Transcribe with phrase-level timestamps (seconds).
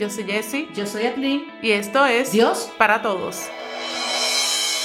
[0.00, 0.66] Yo soy Jessie.
[0.74, 1.44] Yo soy Atlin.
[1.60, 3.36] Y esto es Dios para todos.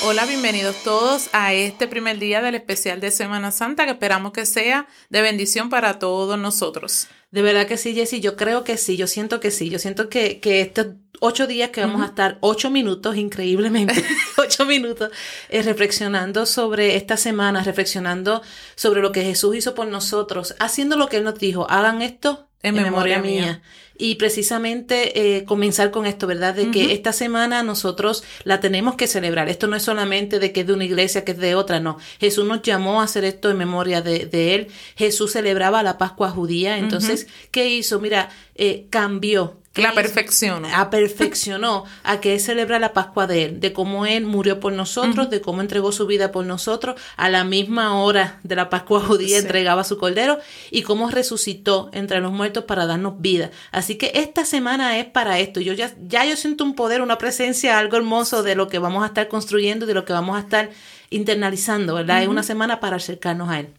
[0.04, 4.46] Hola, bienvenidos todos a este primer día del especial de Semana Santa que esperamos que
[4.46, 7.08] sea de bendición para todos nosotros.
[7.32, 10.10] De verdad que sí, Jessie, yo creo que sí, yo siento que sí, yo siento
[10.10, 10.88] que, que estos
[11.22, 14.04] ocho días que vamos a estar, ocho minutos, increíblemente,
[14.38, 15.12] ocho minutos,
[15.48, 18.42] eh, reflexionando sobre esta semana, reflexionando
[18.76, 22.50] sobre lo que Jesús hizo por nosotros, haciendo lo que Él nos dijo, hagan esto
[22.68, 23.62] en, memoria, mía.
[23.98, 26.54] Y precisamente eh, comenzar con esto, ¿verdad?
[26.54, 29.48] De que esta semana nosotros la tenemos que celebrar.
[29.48, 31.98] Esto no es solamente de que es de una iglesia, que es de otra, no.
[32.20, 34.68] Jesús nos llamó a hacer esto en memoria de, de Él.
[34.98, 36.78] Jesús celebraba la Pascua judía.
[36.78, 38.02] Entonces, ¿qué hizo?
[38.02, 40.68] Mira, eh, cambió la perfeccionó.
[40.74, 45.30] A perfeccionó a que celebra la Pascua de Él, de cómo Él murió por nosotros,
[45.30, 49.38] de cómo entregó su vida por nosotros, a la misma hora de la Pascua judía
[49.38, 50.40] entregaba su cordero
[50.72, 53.52] y cómo resucitó entre los muertos para darnos vida.
[53.72, 55.60] Así que esta semana es para esto.
[55.60, 59.04] Yo ya, ya yo siento un poder, una presencia, algo hermoso de lo que vamos
[59.04, 60.70] a estar construyendo, de lo que vamos a estar
[61.10, 62.24] internalizando, ¿verdad?
[62.24, 63.70] Es una semana para acercarnos a Él.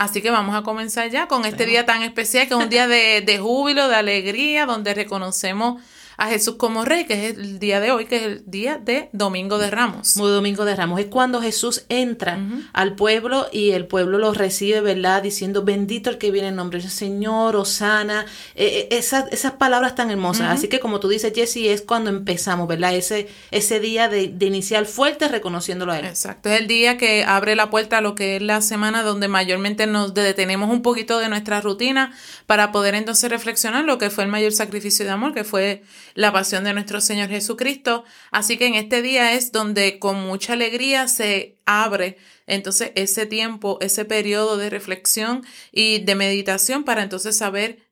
[0.00, 2.88] Así que vamos a comenzar ya con este día tan especial, que es un día
[2.88, 5.82] de, de júbilo, de alegría, donde reconocemos
[6.20, 9.08] a Jesús como rey, que es el día de hoy, que es el día de
[9.14, 10.18] Domingo de Ramos.
[10.18, 11.00] Muy Domingo de Ramos.
[11.00, 12.38] Es cuando Jesús entra
[12.74, 15.22] al pueblo y el pueblo lo recibe, ¿verdad?
[15.22, 18.26] Diciendo, bendito el que viene en nombre del Señor, Osana.
[18.54, 20.48] Eh, eh, esas, esas palabras tan hermosas.
[20.50, 22.94] Así que como tú dices, Jesse, es cuando empezamos, ¿verdad?
[22.94, 26.04] Ese, ese día de, de iniciar fuerte reconociéndolo a Él.
[26.04, 26.50] Exacto.
[26.50, 29.86] Es el día que abre la puerta a lo que es la semana donde mayormente
[29.86, 32.12] nos detenemos un poquito de nuestra rutina
[32.44, 35.82] para poder entonces reflexionar lo que fue el mayor sacrificio de amor, que fue
[36.14, 38.04] la pasión de nuestro Señor Jesucristo.
[38.30, 43.78] Así que en este día es donde con mucha alegría se abre entonces ese tiempo,
[43.80, 47.90] ese periodo de reflexión y de meditación para entonces saber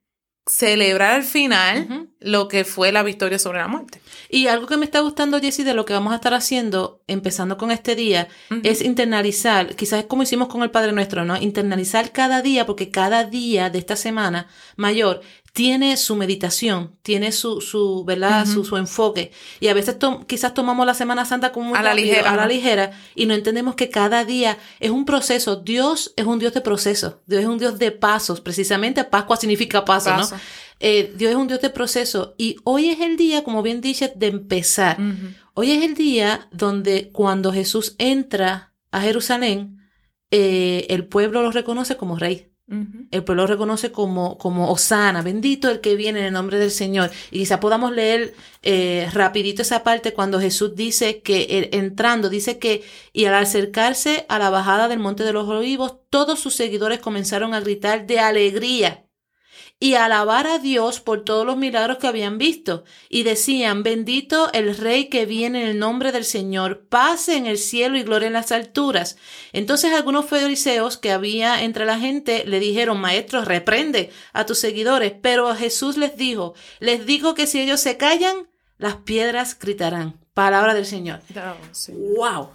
[0.48, 4.00] celebrar al final lo que fue la victoria sobre la muerte.
[4.28, 7.56] Y algo que me está gustando, Jessie, de lo que vamos a estar haciendo, empezando
[7.58, 8.28] con este día,
[8.62, 11.36] es internalizar, quizás es como hicimos con el Padre Nuestro, ¿no?
[11.40, 15.20] Internalizar cada día, porque cada día de esta semana mayor
[15.58, 18.46] tiene su meditación, tiene su, su ¿verdad?
[18.46, 19.32] su, su, enfoque.
[19.58, 19.96] Y a veces
[20.28, 23.74] quizás tomamos la Semana Santa como a la, ligera, a la ligera y no entendemos
[23.74, 25.56] que cada día es un proceso.
[25.56, 27.22] Dios es un Dios de proceso.
[27.26, 28.40] Dios es un Dios de pasos.
[28.40, 30.28] Precisamente Pascua significa paso, ¿no?
[30.78, 32.36] Eh, Dios es un Dios de proceso.
[32.38, 34.96] Y hoy es el día, como bien dice, de empezar.
[35.54, 39.80] Hoy es el día donde cuando Jesús entra a Jerusalén,
[40.30, 42.52] eh, el pueblo lo reconoce como rey.
[43.10, 47.10] El pueblo reconoce como, como Osana, bendito el que viene en el nombre del Señor.
[47.30, 52.84] Y quizá podamos leer eh, rapidito esa parte cuando Jesús dice que entrando, dice que
[53.14, 57.54] y al acercarse a la bajada del monte de los olivos, todos sus seguidores comenzaron
[57.54, 59.07] a gritar de alegría
[59.80, 64.76] y alabar a Dios por todos los milagros que habían visto, y decían, bendito el
[64.76, 68.32] Rey que viene en el nombre del Señor, paz en el cielo y gloria en
[68.32, 69.16] las alturas.
[69.52, 75.12] Entonces algunos fariseos que había entre la gente le dijeron, Maestro, reprende a tus seguidores,
[75.22, 80.18] pero Jesús les dijo, les digo que si ellos se callan, las piedras gritarán.
[80.34, 81.20] Palabra del Señor.
[82.16, 82.50] ¡Wow!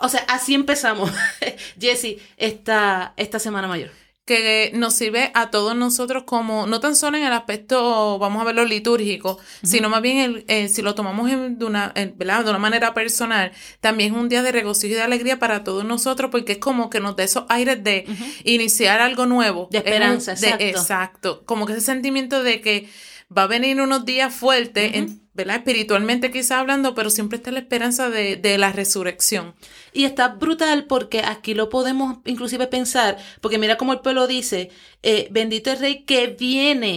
[0.00, 1.10] O sea, así empezamos,
[1.78, 3.90] Jesse, esta, esta semana mayor
[4.24, 8.44] que nos sirve a todos nosotros como, no tan solo en el aspecto, vamos a
[8.44, 12.94] verlo litúrgico, sino más bien el, eh, si lo tomamos de, una, de una manera
[12.94, 13.50] personal,
[13.80, 16.88] también es un día de regocijo y de alegría para todos nosotros porque es como
[16.88, 18.06] que nos da esos aires de
[18.44, 19.68] iniciar algo nuevo.
[19.72, 20.64] De esperanza, exacto.
[20.64, 21.42] exacto.
[21.44, 22.88] Como que ese sentimiento de que
[23.36, 24.92] va a venir unos días fuertes,
[25.34, 25.56] ¿verdad?
[25.56, 29.54] Espiritualmente quizá hablando, pero siempre está la esperanza de, de, la resurrección.
[29.92, 34.70] Y está brutal porque aquí lo podemos inclusive pensar, porque mira como el pueblo dice,
[35.02, 36.94] eh, bendito el rey que viene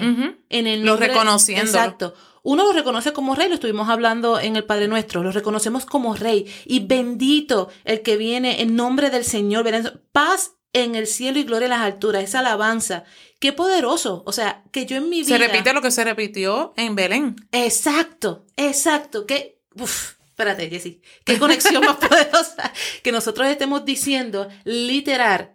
[0.50, 1.08] en el nombre.
[1.08, 1.64] Lo reconociendo.
[1.64, 2.14] Exacto.
[2.44, 6.16] Uno lo reconoce como rey, lo estuvimos hablando en el Padre Nuestro, lo reconocemos como
[6.16, 6.46] rey.
[6.66, 9.66] Y bendito el que viene en nombre del Señor.
[10.12, 13.06] Paz en el cielo y gloria en las alturas, esa alabanza.
[13.40, 14.24] Qué poderoso.
[14.26, 15.38] O sea, que yo en mi vida.
[15.38, 17.36] Se repite lo que se repitió en Belén.
[17.54, 19.26] Exacto, exacto.
[19.26, 19.62] Que.
[19.76, 21.02] Uf, espérate, Jessy.
[21.24, 22.74] Qué conexión más poderosa.
[23.04, 25.54] Que nosotros estemos diciendo, literal,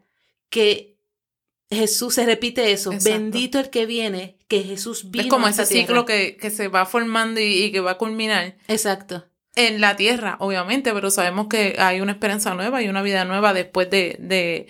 [0.48, 0.96] que
[1.68, 2.90] Jesús se repite eso.
[3.02, 5.24] Bendito el que viene, que Jesús vino.
[5.24, 8.56] Es como ese ciclo que, que, se va formando y, que va a culminar.
[8.68, 9.29] Exacto
[9.66, 13.52] en la tierra, obviamente, pero sabemos que hay una esperanza nueva y una vida nueva
[13.52, 14.66] después de, de,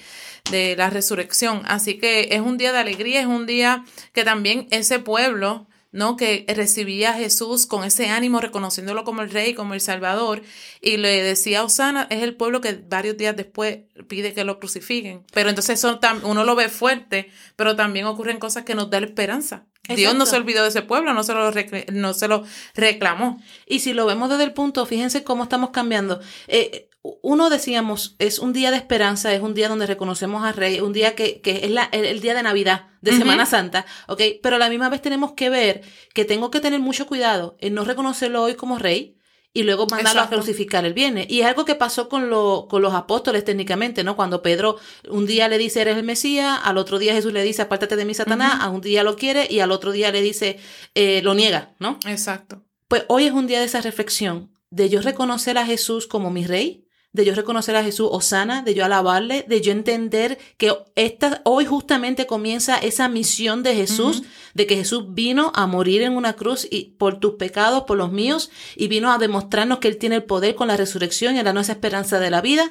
[0.50, 1.62] de la resurrección.
[1.66, 6.16] Así que es un día de alegría, es un día que también ese pueblo ¿no?
[6.16, 10.42] Que recibía a Jesús con ese ánimo, reconociéndolo como el rey, como el salvador,
[10.80, 15.24] y le decía, Osana, es el pueblo que varios días después pide que lo crucifiquen.
[15.32, 19.66] Pero entonces eso uno lo ve fuerte, pero también ocurren cosas que nos dan esperanza.
[19.96, 21.50] Dios no se olvidó de ese pueblo, no se, lo
[21.92, 22.44] no se lo
[22.74, 23.42] reclamó.
[23.66, 26.20] Y si lo vemos desde el punto, fíjense cómo estamos cambiando.
[26.46, 30.80] Eh, uno decíamos, es un día de esperanza, es un día donde reconocemos al Rey,
[30.80, 34.22] un día que, que es la, el, día de Navidad, de Semana Santa, ¿ok?
[34.42, 35.82] Pero a la misma vez tenemos que ver
[36.12, 39.16] que tengo que tener mucho cuidado en no reconocerlo hoy como Rey
[39.52, 41.26] y luego mandarlo a crucificar el viernes.
[41.28, 44.14] Y es algo que pasó con, lo, con los apóstoles técnicamente, ¿no?
[44.14, 44.76] Cuando Pedro
[45.08, 48.04] un día le dice, eres el Mesías, al otro día Jesús le dice, apártate de
[48.04, 50.58] mí, Satanás, a un día lo quiere y al otro día le dice,
[50.94, 51.98] eh, lo niega, ¿no?
[52.06, 52.62] Exacto.
[52.86, 56.44] Pues hoy es un día de esa reflexión, de yo reconocer a Jesús como mi
[56.44, 61.42] rey, de yo reconocer a Jesús Osana, de yo alabarle, de yo entender que esta,
[61.44, 64.22] hoy justamente comienza esa misión de Jesús,
[64.54, 68.12] de que Jesús vino a morir en una cruz y por tus pecados, por los
[68.12, 71.52] míos, y vino a demostrarnos que Él tiene el poder con la resurrección y la
[71.52, 72.70] nueva esperanza de la vida.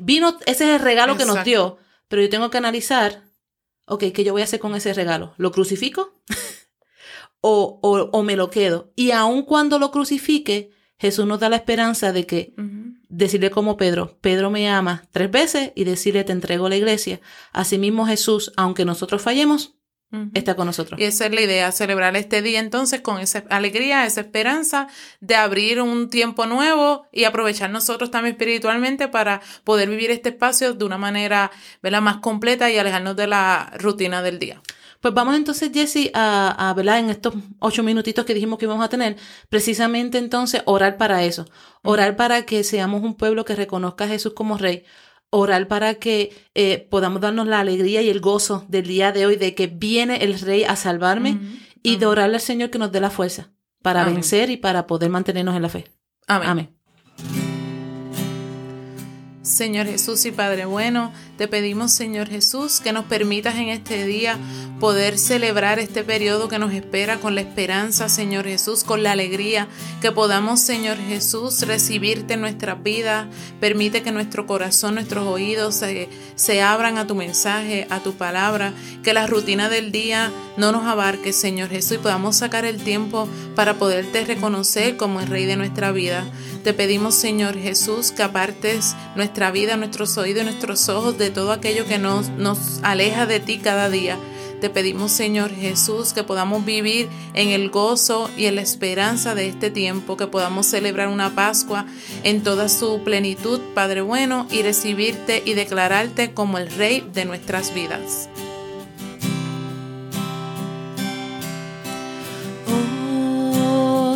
[0.00, 3.24] Vino, ese es el regalo que nos dio, pero yo tengo que analizar,
[3.86, 5.34] ok, ¿qué yo voy a hacer con ese regalo?
[5.36, 6.22] ¿Lo crucifico?
[7.40, 8.92] o, o, o me lo quedo.
[8.94, 12.54] Y aun cuando lo crucifique, Jesús nos da la esperanza de que
[13.10, 17.20] decirle como Pedro, Pedro me ama tres veces y decirle te entrego la iglesia.
[17.52, 19.74] Asimismo Jesús, aunque nosotros fallemos,
[20.34, 20.98] está con nosotros.
[20.98, 24.88] Y esa es la idea, celebrar este día entonces con esa alegría, esa esperanza
[25.20, 30.74] de abrir un tiempo nuevo y aprovechar nosotros también espiritualmente para poder vivir este espacio
[30.74, 31.52] de una manera
[32.00, 34.60] más completa y alejarnos de la rutina del día.
[35.00, 36.98] Pues vamos entonces, Jesse, a, a ¿verdad?
[36.98, 39.16] en estos ocho minutitos que dijimos que íbamos a tener,
[39.48, 41.46] precisamente entonces orar para eso,
[41.82, 44.84] orar para que seamos un pueblo que reconozca a Jesús como rey,
[45.30, 49.36] orar para que eh, podamos darnos la alegría y el gozo del día de hoy
[49.36, 51.38] de que viene el rey a salvarme
[51.82, 53.50] y de orarle al Señor que nos dé la fuerza
[53.82, 55.86] para vencer y para poder mantenernos en la fe.
[56.26, 56.48] Amén.
[56.48, 56.79] Amén.
[59.50, 64.38] Señor Jesús y Padre bueno, te pedimos, Señor Jesús, que nos permitas en este día
[64.78, 69.66] poder celebrar este periodo que nos espera con la esperanza, Señor Jesús, con la alegría,
[70.00, 73.26] que podamos, Señor Jesús, recibirte en nuestras vidas.
[73.58, 78.72] Permite que nuestro corazón, nuestros oídos se, se abran a tu mensaje, a tu palabra,
[79.02, 83.28] que la rutina del día no nos abarque, Señor Jesús, y podamos sacar el tiempo
[83.56, 86.24] para poderte reconocer como el Rey de nuestra vida.
[86.64, 91.86] Te pedimos, Señor Jesús, que apartes nuestra vida, nuestros oídos nuestros ojos de todo aquello
[91.86, 94.18] que nos, nos aleja de ti cada día.
[94.60, 99.48] Te pedimos, Señor Jesús, que podamos vivir en el gozo y en la esperanza de
[99.48, 101.86] este tiempo, que podamos celebrar una Pascua
[102.24, 107.72] en toda su plenitud, Padre bueno, y recibirte y declararte como el Rey de nuestras
[107.72, 108.28] vidas.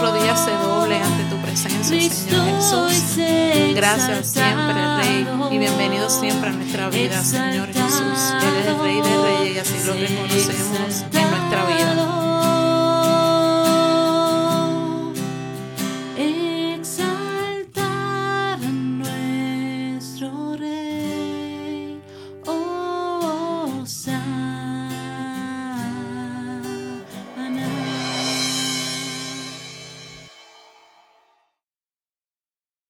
[0.00, 0.10] Jesús.
[0.10, 3.16] Cada rodilla se doble ante tu presencia, Señor Jesús.
[3.74, 8.34] Gracias siempre, Rey, y bienvenido siempre a nuestra vida, Señor Jesús.
[8.42, 12.29] Eres el Rey de Reyes y así lo reconocemos en nuestra vida.